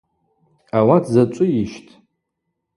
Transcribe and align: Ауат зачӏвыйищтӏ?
Ауат 0.77 1.03
зачӏвыйищтӏ? 1.13 1.91